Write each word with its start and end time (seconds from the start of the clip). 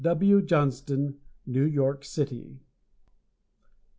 W. 0.03 0.41
Johnston, 0.41 1.19
New 1.45 1.61
York 1.63 2.03
City. 2.03 2.57